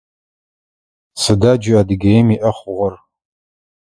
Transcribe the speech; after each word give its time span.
Сыда 1.21 1.51
джы 1.59 1.73
Адыгеим 1.81 2.27
иӏэ 2.35 2.51
хъугъэр? 2.57 2.93